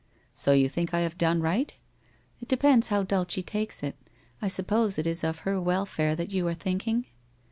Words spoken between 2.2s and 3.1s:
''It depends how